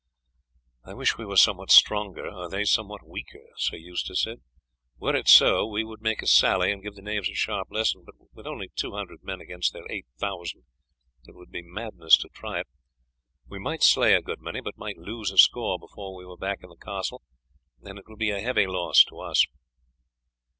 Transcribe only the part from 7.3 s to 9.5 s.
sharp lesson, but with only two hundred men